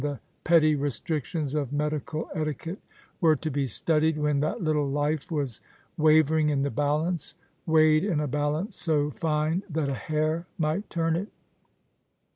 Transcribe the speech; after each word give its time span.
211 0.03 0.29
the 0.43 0.49
petty 0.49 0.75
restrictions 0.75 1.53
of 1.53 1.71
medical 1.71 2.27
etiquette, 2.33 2.79
were 3.19 3.35
to 3.35 3.51
he 3.51 3.67
studied 3.67 4.17
when 4.17 4.39
that 4.39 4.59
little 4.59 4.89
life 4.89 5.29
was 5.29 5.61
wavering 5.95 6.49
in 6.49 6.63
the 6.63 6.71
balance— 6.71 7.35
weighed 7.67 8.03
in 8.03 8.19
a 8.19 8.25
balance 8.27 8.75
so 8.75 9.11
fine 9.11 9.61
that 9.69 9.89
a 9.89 9.93
hair 9.93 10.47
might 10.57 10.89
turn 10.89 11.15
it. 11.15 11.27